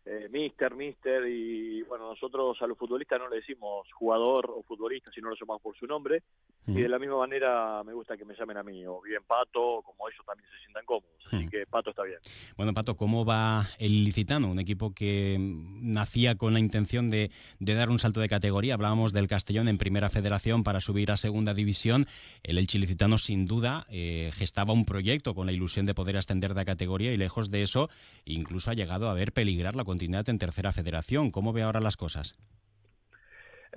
eh, 0.06 0.30
mister, 0.30 0.74
mister, 0.74 1.28
y 1.28 1.82
bueno, 1.84 2.08
nosotros 2.10 2.62
a 2.62 2.68
los 2.68 2.77
futbolistas 2.77 3.20
no 3.20 3.27
le 3.27 3.38
decimos 3.38 3.92
jugador 3.92 4.50
o 4.50 4.63
futbolista, 4.63 5.12
sino 5.12 5.30
lo 5.30 5.36
llamamos 5.36 5.62
por 5.62 5.75
su 5.75 5.86
nombre, 5.86 6.24
y 6.67 6.81
de 6.81 6.89
la 6.89 7.00
misma 7.00 7.17
manera 7.17 7.81
me 7.83 7.93
gusta 7.93 8.17
que 8.17 8.25
me 8.25 8.36
llamen 8.36 8.57
a 8.57 8.63
mí, 8.63 8.86
o 8.86 9.01
bien 9.01 9.21
Pato, 9.25 9.81
como 9.83 10.09
ellos 10.09 10.25
también 10.25 10.50
se 10.50 10.59
sientan 10.59 10.86
cómodos, 10.86 11.15
así 11.25 11.47
que 11.47 11.65
Pato 11.65 11.91
está 11.91 12.03
bien. 12.03 12.19
Bueno, 12.57 12.74
Pato, 12.74 12.95
¿cómo 12.95 13.25
va 13.25 13.67
el 13.79 14.03
Licitano? 14.03 14.50
Un 14.50 14.59
equipo 14.59 14.93
que 14.93 15.38
nacía 15.39 16.36
con 16.36 16.53
la 16.53 16.59
intención 16.59 17.09
de, 17.09 17.31
dar 17.59 17.89
un 17.89 18.00
salto 18.00 18.19
de 18.19 18.27
categoría, 18.27 18.74
hablábamos 18.74 19.13
del 19.13 19.27
Castellón 19.27 19.67
en 19.69 19.77
Primera 19.77 20.09
Federación 20.09 20.63
para 20.63 20.81
subir 20.81 21.12
a 21.12 21.17
Segunda 21.17 21.53
División, 21.53 22.05
el 22.43 22.57
Elche 22.57 22.79
Licitano 22.79 23.17
sin 23.17 23.45
duda 23.45 23.86
eh, 23.89 24.31
gestaba 24.33 24.74
un 24.74 24.86
proyecto 24.86 25.33
con 25.36 25.45
la 25.45 25.53
ilusión 25.53 25.86
de 25.86 25.95
poder 25.95 26.17
ascender 26.17 26.53
de 26.53 26.65
categoría 26.65 27.13
y 27.13 27.17
lejos 27.17 27.50
de 27.50 27.62
eso, 27.62 27.89
incluso 28.25 28.71
ha 28.71 28.74
llegado 28.74 29.09
a 29.09 29.13
ver 29.13 29.31
peligrar 29.31 29.75
la 29.75 29.83
continuidad 29.83 30.27
en 30.29 30.39
Tercera 30.39 30.71
Federación. 30.71 31.31
¿Cómo 31.31 31.53
ve 31.53 31.63
ahora 31.63 31.79
las 31.79 31.97
cosas? 31.97 32.36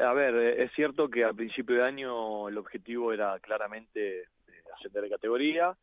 A 0.01 0.15
ver, 0.15 0.35
eh, 0.35 0.63
es 0.63 0.73
cierto 0.73 1.11
que 1.11 1.25
al 1.25 1.35
principio 1.35 1.77
de 1.77 1.85
año 1.85 2.49
el 2.49 2.57
objetivo 2.57 3.13
era 3.13 3.39
claramente 3.39 4.21
eh, 4.21 4.27
ascender 4.75 5.03
de 5.03 5.11
categoría 5.11 5.77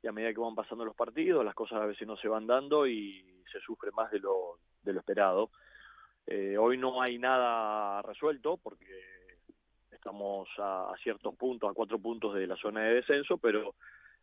y 0.00 0.06
a 0.06 0.12
medida 0.12 0.32
que 0.32 0.38
van 0.38 0.54
pasando 0.54 0.84
los 0.84 0.94
partidos 0.94 1.44
las 1.44 1.56
cosas 1.56 1.80
a 1.80 1.86
veces 1.86 2.06
no 2.06 2.16
se 2.16 2.28
van 2.28 2.46
dando 2.46 2.86
y 2.86 3.42
se 3.50 3.58
sufre 3.60 3.90
más 3.90 4.12
de 4.12 4.20
lo, 4.20 4.60
de 4.82 4.92
lo 4.92 5.00
esperado. 5.00 5.50
Eh, 6.26 6.56
hoy 6.56 6.78
no 6.78 7.02
hay 7.02 7.18
nada 7.18 8.00
resuelto 8.02 8.58
porque 8.58 9.02
estamos 9.90 10.48
a, 10.58 10.94
ciertos 11.02 11.34
puntos, 11.34 11.68
a 11.68 11.74
cuatro 11.74 11.98
puntos 11.98 12.34
de 12.36 12.46
la 12.46 12.56
zona 12.56 12.82
de 12.82 12.94
descenso, 12.94 13.38
pero 13.38 13.74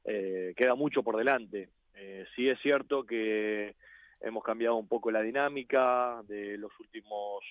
queda 0.03 0.75
mucho 0.75 1.01
por 1.03 1.17
delante. 1.17 1.71
sí 2.35 2.47
es 2.47 2.59
cierto 2.61 3.03
que 3.03 3.75
hemos 4.21 4.43
cambiado 4.43 4.75
un 4.75 4.87
poco 4.87 5.09
la 5.09 5.21
dinámica 5.21 6.21
de 6.27 6.57
los 6.57 6.71
últimos 6.79 7.43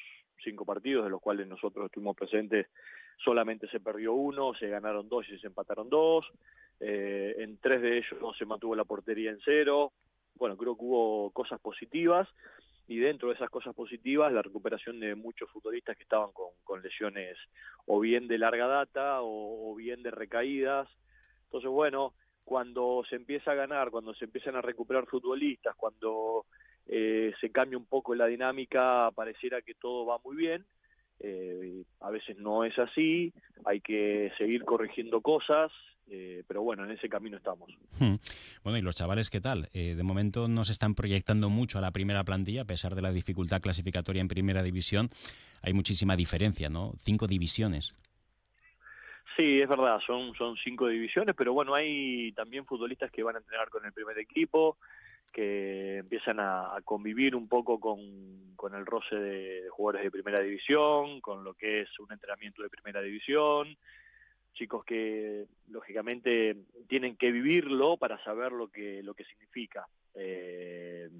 cinco 0.44 0.64
partidos, 0.64 1.04
de 1.04 1.10
los 1.10 1.20
cuales 1.20 1.46
nosotros 1.46 1.86
estuvimos 1.86 2.16
presentes, 2.16 2.66
solamente 3.16 3.68
se 3.68 3.80
perdió 3.80 4.12
uno, 4.12 4.54
se 4.54 4.68
ganaron 4.68 5.08
dos 5.08 5.28
y 5.28 5.38
se 5.38 5.46
empataron 5.46 5.88
dos, 5.88 6.30
eh, 6.80 7.34
en 7.38 7.58
tres 7.58 7.82
de 7.82 7.98
ellos 7.98 8.36
se 8.36 8.44
mantuvo 8.44 8.76
la 8.76 8.84
portería 8.84 9.30
en 9.30 9.40
cero, 9.44 9.92
bueno, 10.36 10.56
creo 10.56 10.76
que 10.76 10.84
hubo 10.84 11.30
cosas 11.30 11.60
positivas, 11.60 12.28
y 12.86 12.98
dentro 12.98 13.28
de 13.28 13.34
esas 13.34 13.48
cosas 13.48 13.74
positivas, 13.74 14.32
la 14.32 14.42
recuperación 14.42 15.00
de 15.00 15.14
muchos 15.14 15.50
futbolistas 15.50 15.96
que 15.96 16.02
estaban 16.02 16.32
con, 16.32 16.50
con 16.64 16.82
lesiones 16.82 17.38
o 17.86 17.98
bien 17.98 18.28
de 18.28 18.36
larga 18.36 18.66
data 18.66 19.22
o, 19.22 19.72
o 19.72 19.74
bien 19.74 20.02
de 20.02 20.10
recaídas, 20.10 20.88
entonces 21.44 21.70
bueno, 21.70 22.14
cuando 22.44 23.02
se 23.08 23.16
empieza 23.16 23.52
a 23.52 23.54
ganar, 23.54 23.90
cuando 23.90 24.14
se 24.14 24.26
empiezan 24.26 24.56
a 24.56 24.60
recuperar 24.60 25.06
futbolistas, 25.06 25.74
cuando 25.76 26.46
eh, 26.86 27.32
se 27.40 27.50
cambia 27.50 27.78
un 27.78 27.86
poco 27.86 28.14
la 28.14 28.26
dinámica, 28.26 29.10
pareciera 29.14 29.62
que 29.62 29.74
todo 29.74 30.06
va 30.06 30.18
muy 30.24 30.36
bien, 30.36 30.64
eh, 31.20 31.84
a 32.00 32.10
veces 32.10 32.36
no 32.38 32.64
es 32.64 32.78
así, 32.78 33.32
hay 33.64 33.80
que 33.80 34.32
seguir 34.38 34.64
corrigiendo 34.64 35.20
cosas, 35.20 35.72
Eh, 36.06 36.42
pero 36.46 36.60
bueno, 36.60 36.84
en 36.84 36.90
ese 36.90 37.08
camino 37.08 37.38
estamos. 37.38 37.70
Hmm. 37.98 38.16
Bueno, 38.62 38.76
¿y 38.78 38.82
los 38.82 38.94
chavales 38.94 39.30
qué 39.30 39.40
tal? 39.40 39.70
Eh, 39.72 39.94
de 39.94 40.02
momento 40.02 40.48
no 40.48 40.62
se 40.64 40.72
están 40.72 40.94
proyectando 40.94 41.48
mucho 41.48 41.78
a 41.78 41.80
la 41.80 41.92
primera 41.92 42.22
plantilla, 42.24 42.60
a 42.60 42.66
pesar 42.66 42.94
de 42.94 43.00
la 43.00 43.10
dificultad 43.10 43.62
clasificatoria 43.62 44.20
en 44.20 44.28
primera 44.28 44.62
división. 44.62 45.08
Hay 45.62 45.72
muchísima 45.72 46.14
diferencia, 46.14 46.68
¿no? 46.68 46.92
Cinco 47.00 47.26
divisiones. 47.26 47.94
Sí, 49.34 49.62
es 49.62 49.66
verdad, 49.68 49.98
son, 50.06 50.34
son 50.34 50.56
cinco 50.58 50.88
divisiones, 50.88 51.34
pero 51.34 51.54
bueno, 51.54 51.74
hay 51.74 52.32
también 52.32 52.66
futbolistas 52.66 53.10
que 53.10 53.22
van 53.22 53.36
a 53.36 53.38
entrenar 53.38 53.70
con 53.70 53.86
el 53.86 53.92
primer 53.94 54.18
equipo, 54.18 54.76
que 55.34 55.96
empiezan 55.96 56.38
a, 56.38 56.80
convivir 56.84 57.34
un 57.34 57.48
poco 57.48 57.80
con, 57.80 58.54
con 58.54 58.72
el 58.76 58.86
roce 58.86 59.16
de, 59.16 59.68
jugadores 59.68 60.04
de 60.04 60.12
primera 60.12 60.38
división, 60.38 61.20
con 61.20 61.42
lo 61.42 61.54
que 61.54 61.80
es 61.80 61.98
un 61.98 62.12
entrenamiento 62.12 62.62
de 62.62 62.68
primera 62.68 63.02
división, 63.02 63.76
chicos 64.52 64.84
que 64.84 65.46
lógicamente 65.68 66.56
tienen 66.86 67.16
que 67.16 67.32
vivirlo 67.32 67.96
para 67.96 68.22
saber 68.22 68.52
lo 68.52 68.68
que, 68.68 69.02
lo 69.02 69.14
que 69.14 69.24
significa. 69.24 69.84
Eh, 70.14 71.10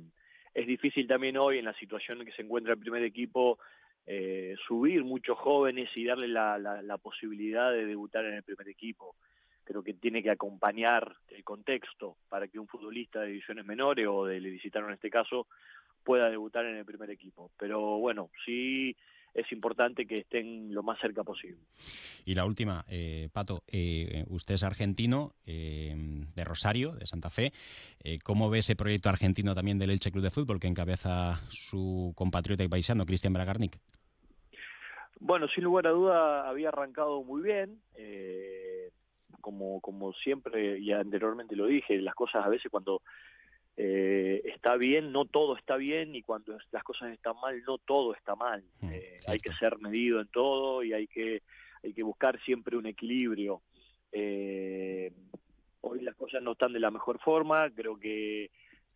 es 0.54 0.66
difícil 0.68 1.09
también 1.09 1.37
hoy 1.37 1.59
en 1.59 1.64
la 1.64 1.75
situación 1.75 2.21
en 2.21 2.26
que 2.26 2.33
se 2.33 2.42
encuentra 2.42 2.75
el 2.75 2.78
primer 2.78 3.02
equipo 3.02 3.59
eh, 4.06 4.54
subir 4.68 5.02
muchos 5.02 5.37
jóvenes 5.38 5.90
y 5.97 6.04
darle 6.04 6.28
la, 6.28 6.56
la, 6.56 6.99
posibilidad 6.99 7.73
de 7.73 7.85
debutar 7.85 8.25
en 8.26 8.35
el 8.35 8.44
primer 8.44 8.68
equipo. 8.68 9.16
Creo 9.64 9.83
que 9.83 9.94
tiene 9.94 10.23
que 10.23 10.30
acompañar 10.30 11.16
el 11.28 11.42
contexto 11.42 12.16
para 12.28 12.49
que 12.49 12.59
un 12.59 12.68
futbolista 12.68 13.21
de 13.21 13.28
divisiones 13.28 13.64
menores 13.64 14.06
o 14.09 14.26
de 14.26 14.40
Licitano 14.40 14.88
en 14.88 14.94
este 14.94 15.11
caso 15.11 15.47
pueda 16.04 16.30
debutar 16.30 16.66
en 16.66 16.76
el 16.76 16.85
primer 16.85 17.11
equipo. 17.11 17.50
Pero 17.59 17.99
bueno, 17.99 18.30
sí 18.44 18.97
es 19.35 19.50
importante 19.50 20.06
que 20.06 20.18
estén 20.18 20.73
lo 20.73 20.83
más 20.83 20.99
cerca 21.00 21.25
posible. 21.25 21.59
Y 22.25 22.35
la 22.35 22.47
última, 22.47 22.85
eh, 22.88 23.28
Pato, 23.33 23.64
eh, 23.66 24.25
usted 24.28 24.54
es 24.54 24.62
argentino, 24.62 25.35
eh, 25.44 25.94
de 26.35 26.44
Rosario, 26.44 26.92
de 26.92 27.06
Santa 27.06 27.30
Fe. 27.30 27.52
¿Cómo 28.23 28.49
ve 28.49 28.61
ese 28.61 28.76
proyecto 28.76 29.09
argentino 29.09 29.54
también 29.54 29.78
del 29.78 29.90
Elche 29.90 30.12
Club 30.12 30.23
de 30.23 30.30
Fútbol 30.30 30.61
que 30.61 30.68
encabeza 30.68 31.40
su 31.50 32.12
compatriota 32.14 32.62
y 32.62 32.68
paisano, 32.68 33.06
Cristian 33.06 33.33
Bragarnik? 33.33 33.78
Bueno, 35.18 35.49
sin 35.49 35.64
lugar 35.64 35.87
a 35.87 35.90
duda 35.90 36.49
había 36.49 36.68
arrancado 36.68 37.23
muy 37.25 37.42
bien. 37.42 37.80
Como, 39.41 39.81
como 39.81 40.12
siempre 40.12 40.79
y 40.79 40.93
anteriormente 40.93 41.57
lo 41.57 41.67
dije, 41.67 42.00
las 42.00 42.14
cosas 42.14 42.45
a 42.45 42.49
veces 42.49 42.71
cuando 42.71 43.03
eh, 43.76 44.43
está 44.45 44.76
bien, 44.76 45.11
no 45.11 45.25
todo 45.25 45.57
está 45.57 45.76
bien 45.76 46.14
y 46.14 46.23
cuando 46.23 46.57
las 46.71 46.85
cosas 46.85 47.12
están 47.12 47.35
mal, 47.41 47.61
no 47.67 47.79
todo 47.79 48.14
está 48.14 48.37
mal. 48.37 48.62
Mm, 48.81 48.93
eh, 48.93 49.19
hay 49.26 49.38
que 49.41 49.53
ser 49.55 49.79
medido 49.79 50.21
en 50.21 50.29
todo 50.29 50.85
y 50.85 50.93
hay 50.93 51.09
que, 51.09 51.43
hay 51.83 51.93
que 51.93 52.03
buscar 52.03 52.41
siempre 52.43 52.76
un 52.76 52.87
equilibrio. 52.87 53.62
Eh, 54.12 55.12
hoy 55.81 56.00
las 56.03 56.14
cosas 56.14 56.41
no 56.43 56.53
están 56.53 56.73
de 56.73 56.81
la 56.81 56.93
mejor 56.93 57.19
forma, 57.19 57.71
creo 57.71 57.99
que 57.99 58.50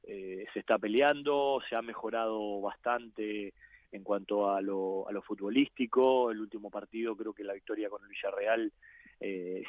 se 0.07 0.59
está 0.59 0.79
peleando, 0.79 1.61
se 1.69 1.77
ha 1.77 1.83
mejorado 1.83 2.63
bastante 2.63 3.53
en 3.93 4.03
cuanto 4.03 4.51
a 4.51 4.63
lo, 4.63 5.07
a 5.07 5.13
lo 5.13 5.21
futbolístico. 5.21 6.31
El 6.31 6.41
último 6.41 6.71
partido, 6.71 7.15
creo 7.15 7.35
que 7.35 7.45
la 7.45 7.53
victoria 7.53 7.91
con 7.91 8.03
el 8.03 8.09
Villarreal 8.09 8.73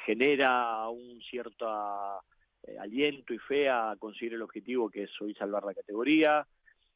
genera 0.05 0.87
un 0.89 1.21
cierta 1.21 2.21
eh, 2.63 2.77
aliento 2.77 3.33
y 3.33 3.37
fe 3.39 3.69
a 3.69 3.95
conseguir 3.97 4.33
el 4.33 4.41
objetivo 4.41 4.89
que 4.89 5.03
es 5.03 5.21
hoy 5.21 5.33
salvar 5.33 5.63
la 5.63 5.73
categoría. 5.73 6.45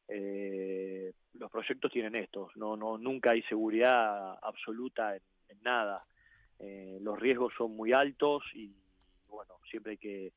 Eh, 0.06 1.12
los 1.34 1.50
proyectos 1.50 1.90
tienen 1.90 2.14
esto, 2.14 2.50
no, 2.56 2.76
no, 2.76 2.98
nunca 2.98 3.30
hay 3.30 3.42
seguridad 3.42 4.38
absoluta 4.42 5.16
en, 5.16 5.22
nada. 5.62 6.04
Eh, 6.58 6.98
los 7.00 7.18
riesgos 7.18 7.54
son 7.56 7.74
muy 7.74 7.92
altos 7.92 8.44
y 8.54 8.70
bueno, 9.28 9.54
siempre 9.70 9.92
hay 9.92 9.98
que, 9.98 10.32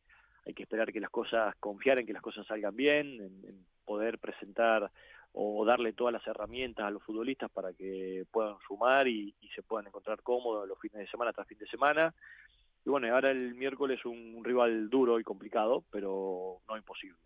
hay 0.45 0.53
que 0.53 0.63
esperar 0.63 0.93
que 0.93 1.01
las 1.01 1.09
cosas, 1.09 1.53
confiar 1.57 1.99
en 1.99 2.05
que 2.05 2.13
las 2.13 2.21
cosas 2.21 2.47
salgan 2.47 2.75
bien, 2.75 3.19
en, 3.19 3.65
poder 3.83 4.19
presentar 4.19 4.91
o 5.33 5.65
darle 5.65 5.93
todas 5.93 6.13
las 6.13 6.25
herramientas 6.25 6.85
a 6.85 6.91
los 6.91 7.03
futbolistas 7.03 7.49
para 7.51 7.73
que 7.73 8.25
puedan 8.31 8.55
sumar 8.67 9.07
y, 9.07 9.35
y 9.41 9.47
se 9.49 9.63
puedan 9.63 9.87
encontrar 9.87 10.21
cómodos 10.23 10.67
los 10.67 10.79
fines 10.79 10.99
de 10.99 11.07
semana 11.07 11.33
tras 11.33 11.47
fin 11.47 11.57
de 11.57 11.67
semana 11.67 12.13
y 12.87 12.89
bueno, 12.89 13.13
ahora 13.13 13.31
el 13.31 13.53
miércoles 13.53 14.05
un, 14.05 14.41
rival 14.45 14.89
duro 14.89 15.19
y 15.19 15.23
complicado, 15.23 15.83
pero 15.91 16.61
no 16.69 16.77
imposible 16.77 17.19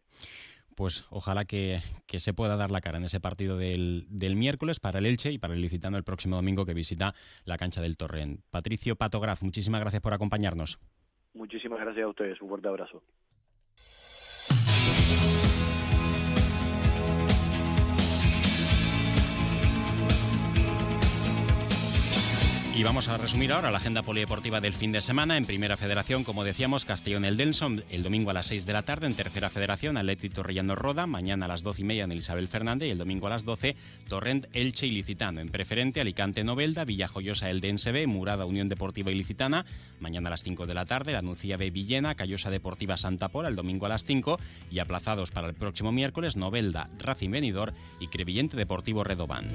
pues 0.73 1.05
ojalá 1.11 1.45
que, 1.45 1.79
se 2.07 2.33
pueda 2.33 2.55
dar 2.55 2.71
la 2.71 2.81
cara 2.81 2.97
en 2.97 3.03
ese 3.03 3.19
partido 3.19 3.57
del, 3.57 4.07
del, 4.09 4.35
miércoles 4.35 4.79
para 4.79 4.97
el 4.97 5.05
Elche 5.05 5.31
y 5.31 5.37
para 5.37 5.53
el 5.53 5.61
Licitano 5.61 5.97
el 5.97 6.03
próximo 6.03 6.37
domingo 6.37 6.65
que 6.65 6.73
visita 6.73 7.13
la 7.45 7.57
cancha 7.57 7.81
del 7.81 7.97
Torrent. 7.97 8.41
Patricio 8.49 8.95
Patograf, 8.95 9.43
muchísimas 9.43 9.81
gracias 9.81 10.01
por 10.01 10.13
acompañarnos. 10.13 10.79
Muchísimas 11.33 11.79
gracias 11.79 12.05
a 12.05 12.07
ustedes, 12.07 12.41
un 12.41 12.49
fuerte 12.49 12.67
abrazo. 12.69 13.03
Y 22.73 22.83
vamos 22.83 23.09
a 23.09 23.17
resumir 23.17 23.51
ahora 23.51 23.69
la 23.69 23.79
agenda 23.79 24.01
polideportiva 24.01 24.61
del 24.61 24.73
fin 24.73 24.93
de 24.93 25.01
semana. 25.01 25.35
En 25.35 25.45
Primera 25.45 25.75
Federación, 25.75 26.23
como 26.23 26.45
decíamos, 26.45 26.85
Castellón 26.85 27.25
el 27.25 27.35
Denson, 27.35 27.83
el 27.89 28.01
domingo 28.01 28.31
a 28.31 28.33
las 28.33 28.45
6 28.45 28.65
de 28.65 28.71
la 28.71 28.83
tarde. 28.83 29.07
En 29.07 29.13
Tercera 29.13 29.49
Federación, 29.49 29.97
Atlético 29.97 30.35
Torrellano 30.35 30.75
Roda. 30.75 31.05
Mañana 31.05 31.45
a 31.45 31.47
las 31.49 31.63
12 31.63 31.81
y 31.81 31.85
media 31.85 32.05
en 32.05 32.13
Isabel 32.13 32.47
Fernández. 32.47 32.87
Y 32.87 32.91
el 32.91 32.97
domingo 32.97 33.27
a 33.27 33.31
las 33.31 33.43
12, 33.43 33.75
Torrent 34.07 34.45
Elche 34.53 34.87
Ilicitano. 34.87 35.41
En 35.41 35.49
Preferente, 35.49 35.99
Alicante 35.99 36.45
Novelda, 36.45 36.85
Villajoyosa 36.85 37.49
el 37.49 37.59
B, 37.59 38.07
Murada 38.07 38.45
Unión 38.45 38.69
Deportiva 38.69 39.11
Ilicitana. 39.11 39.65
Mañana 39.99 40.29
a 40.29 40.31
las 40.31 40.43
5 40.43 40.65
de 40.65 40.73
la 40.73 40.85
tarde, 40.85 41.11
la 41.11 41.21
Nucía 41.21 41.57
B 41.57 41.71
Villena, 41.71 42.15
Callosa 42.15 42.49
Deportiva 42.49 42.95
Santa 42.95 43.27
Pola. 43.27 43.49
El 43.49 43.57
domingo 43.57 43.85
a 43.85 43.89
las 43.89 44.05
5. 44.05 44.39
Y 44.71 44.79
aplazados 44.79 45.31
para 45.31 45.49
el 45.49 45.55
próximo 45.55 45.91
miércoles, 45.91 46.37
Novelda, 46.37 46.89
Racing 46.99 47.31
Benidor 47.31 47.73
y 47.99 48.07
Crevillente 48.07 48.55
Deportivo 48.55 49.03
Redobán. 49.03 49.51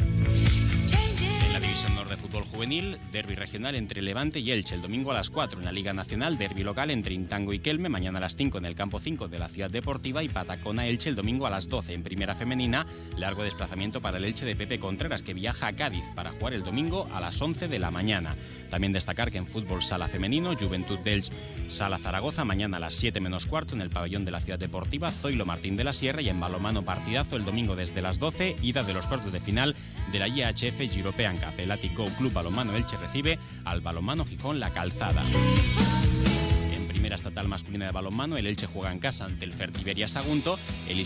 División 1.77 2.09
de 2.09 2.17
Fútbol 2.17 2.45
Juvenil, 2.45 2.97
derby 3.13 3.35
regional 3.35 3.75
entre 3.75 4.01
Levante 4.01 4.41
y 4.41 4.51
Elche 4.51 4.75
el 4.75 4.81
domingo 4.81 5.11
a 5.11 5.15
las 5.15 5.29
4 5.29 5.59
en 5.59 5.67
la 5.67 5.73
Liga 5.73 5.93
Nacional, 5.93 6.39
derby 6.39 6.63
local 6.63 6.91
entre 6.91 7.13
Intango 7.13 7.53
y 7.53 7.59
Kelme, 7.59 7.91
mañana 7.91 8.17
a 8.17 8.23
las 8.23 8.35
5 8.35 8.57
en 8.57 8.65
el 8.65 8.75
campo 8.75 8.99
5 8.99 9.29
de 9.29 9.39
la 9.39 9.49
Ciudad 9.49 9.71
Deportiva 9.71 10.23
y 10.23 10.31
Patacona 10.31 10.87
Elche 10.87 11.11
el 11.11 11.17
domingo 11.17 11.47
a 11.47 11.51
las 11.51 11.69
12 11.69 11.93
en 11.93 12.03
Primera 12.03 12.35
Femenina, 12.35 12.87
largo 13.19 13.43
desplazamiento 13.43 14.01
para 14.01 14.17
el 14.17 14.25
Elche 14.25 14.47
de 14.47 14.57
Pepe 14.57 14.79
Contreras 14.79 15.23
que 15.23 15.35
viaja 15.35 15.67
a 15.67 15.75
Cádiz 15.75 16.05
para 16.15 16.33
jugar 16.33 16.55
el 16.55 16.65
domingo 16.65 17.11
a 17.13 17.21
las 17.21 17.43
11 17.43 17.69
de 17.69 17.79
la 17.79 17.91
mañana. 17.91 18.37
También 18.71 18.95
destacar 18.95 19.31
que 19.31 19.39
en 19.39 19.47
fútbol 19.47 19.83
sala 19.83 20.09
femenino, 20.09 20.57
Juventud 20.57 20.99
del 21.01 21.25
Sala 21.69 21.99
Zaragoza, 21.99 22.47
mañana 22.47 22.79
a 22.79 22.81
las 22.81 22.95
7 22.95 23.21
menos 23.21 23.45
cuarto 23.45 23.75
en 23.75 23.83
el 23.83 23.91
pabellón 23.91 24.25
de 24.25 24.31
la 24.31 24.41
Ciudad 24.41 24.59
Deportiva, 24.59 25.11
Zoilo 25.13 25.45
Martín 25.45 25.77
de 25.77 25.85
la 25.85 25.93
Sierra 25.93 26.23
y 26.23 26.31
en 26.31 26.41
balomano 26.41 26.87
partidazo 26.87 27.37
el 27.37 27.45
domingo 27.45 27.77
desde 27.77 28.01
las 28.01 28.19
12, 28.19 28.57
ida 28.63 28.83
de 28.83 28.95
los 28.95 29.07
cuartos 29.07 29.31
de 29.31 29.41
final 29.41 29.77
de 30.13 30.19
la 30.19 30.29
IHF 30.29 30.97
European 30.97 31.39
Cup. 31.39 31.59
El 31.59 31.79
Club 32.17 32.33
Balomano 32.33 32.75
Elche 32.75 32.97
recibe 32.97 33.39
al 33.65 33.81
Balomano 33.81 34.25
Gijón 34.25 34.61
La 34.61 34.71
Calzada 34.71 35.23
primera 37.07 37.15
estatal 37.15 37.47
masculina 37.47 37.87
de 37.87 37.93
balonmano, 37.93 38.37
el 38.37 38.49
Elche 38.49 38.67
juega 38.67 38.91
en 38.91 38.99
casa 38.99 39.27
ante 39.27 39.45
el 39.45 39.53
Fertiberia 39.53 40.09
Sagunto, 40.09 40.59
el 40.89 40.99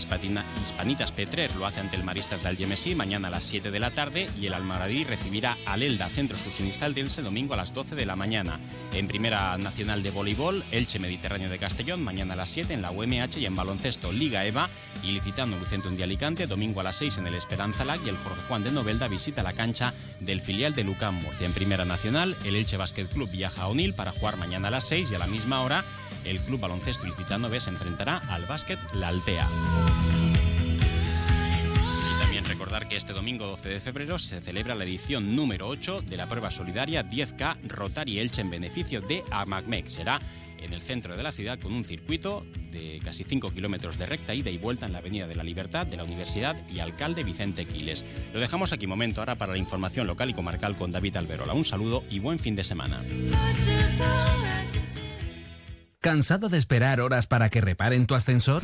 Hispanitas 0.61 1.11
Petrer 1.11 1.55
lo 1.55 1.65
hace 1.65 1.79
ante 1.79 1.95
el 1.95 2.03
Maristas 2.03 2.43
de 2.43 2.49
Algemesí 2.49 2.95
mañana 2.95 3.27
a 3.27 3.31
las 3.31 3.43
7 3.43 3.71
de 3.71 3.79
la 3.79 3.91
tarde 3.91 4.29
y 4.39 4.47
el 4.47 4.53
Almaradí 4.53 5.03
recibirá 5.03 5.57
al 5.65 5.83
Elda 5.83 6.07
Centro 6.09 6.35
Excursionista 6.35 6.85
Elche 6.85 7.21
domingo 7.21 7.53
a 7.53 7.57
las 7.57 7.73
12 7.73 7.95
de 7.95 8.05
la 8.05 8.15
mañana. 8.15 8.59
En 8.93 9.07
primera 9.07 9.57
nacional 9.57 10.03
de 10.03 10.11
voleibol, 10.11 10.63
Elche 10.71 10.99
Mediterráneo 10.99 11.49
de 11.49 11.59
Castellón 11.59 12.03
mañana 12.03 12.33
a 12.33 12.37
las 12.37 12.49
7 12.49 12.73
en 12.73 12.81
la 12.81 12.91
UMH 12.91 13.37
y 13.37 13.45
en 13.45 13.55
baloncesto 13.55 14.11
Liga 14.11 14.45
EVA 14.45 14.69
y 15.03 15.11
licitando 15.11 15.57
Lucentrum 15.57 15.95
de 15.95 16.03
Alicante 16.03 16.47
domingo 16.47 16.81
a 16.81 16.83
las 16.83 16.97
6 16.97 17.19
en 17.19 17.27
el 17.27 17.35
Esperanza 17.35 17.85
Lag 17.85 17.99
y 18.05 18.09
el 18.09 18.17
Jorge 18.17 18.41
Juan 18.47 18.63
de 18.63 18.71
Novelda 18.71 19.07
visita 19.07 19.43
la 19.43 19.53
cancha 19.53 19.93
del 20.19 20.41
filial 20.41 20.75
de 20.75 20.83
Lucán 20.83 21.15
Murcia. 21.15 21.45
En 21.45 21.53
primera 21.53 21.85
nacional, 21.85 22.37
el 22.45 22.55
Elche 22.55 22.77
Basket 22.77 23.05
Club 23.05 23.29
viaja 23.31 23.63
a 23.63 23.67
Onil 23.67 23.93
para 23.93 24.11
jugar 24.11 24.37
mañana 24.37 24.67
a 24.67 24.71
las 24.71 24.87
6 24.87 25.11
y 25.11 25.15
a 25.15 25.19
la 25.19 25.27
misma 25.27 25.61
hora 25.61 25.83
el 26.25 26.39
Club 26.39 26.59
Baloncesto 26.59 27.05
Ilicitano 27.05 27.49
B 27.49 27.59
se 27.59 27.69
enfrentará 27.69 28.21
al 28.29 28.45
Básquet 28.45 28.79
La 28.93 29.09
Altea. 29.09 29.47
Recordar 32.71 32.87
que 32.87 32.95
este 32.95 33.11
domingo 33.11 33.47
12 33.47 33.67
de 33.67 33.81
febrero 33.81 34.17
se 34.17 34.39
celebra 34.39 34.75
la 34.75 34.85
edición 34.85 35.35
número 35.35 35.67
8 35.67 36.03
de 36.03 36.15
la 36.15 36.29
prueba 36.29 36.49
solidaria 36.51 37.03
10K 37.03 37.67
Rotary 37.67 38.19
Elche 38.19 38.39
en 38.39 38.49
beneficio 38.49 39.01
de 39.01 39.25
AMACMEC. 39.29 39.89
Será 39.89 40.21
en 40.57 40.73
el 40.73 40.79
centro 40.79 41.17
de 41.17 41.21
la 41.21 41.33
ciudad 41.33 41.59
con 41.59 41.73
un 41.73 41.83
circuito 41.83 42.45
de 42.71 43.01
casi 43.03 43.25
5 43.25 43.51
kilómetros 43.51 43.97
de 43.97 44.05
recta 44.05 44.33
ida 44.33 44.51
y 44.51 44.57
vuelta 44.57 44.85
en 44.85 44.93
la 44.93 44.99
Avenida 44.99 45.27
de 45.27 45.35
la 45.35 45.43
Libertad 45.43 45.85
de 45.85 45.97
la 45.97 46.05
Universidad 46.05 46.55
y 46.69 46.79
alcalde 46.79 47.25
Vicente 47.25 47.65
Quiles. 47.65 48.05
Lo 48.31 48.39
dejamos 48.39 48.71
aquí 48.71 48.87
momento 48.87 49.19
ahora 49.19 49.35
para 49.35 49.51
la 49.51 49.57
información 49.57 50.07
local 50.07 50.29
y 50.29 50.33
comarcal 50.33 50.77
con 50.77 50.93
David 50.93 51.17
Alberola. 51.17 51.51
Un 51.51 51.65
saludo 51.65 52.05
y 52.09 52.19
buen 52.19 52.39
fin 52.39 52.55
de 52.55 52.63
semana. 52.63 53.03
¿Cansado 55.99 56.47
de 56.47 56.57
esperar 56.57 57.01
horas 57.01 57.27
para 57.27 57.49
que 57.49 57.59
reparen 57.59 58.07
tu 58.07 58.15
ascensor? 58.15 58.63